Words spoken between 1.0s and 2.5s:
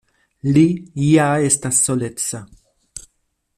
ja estas soleca.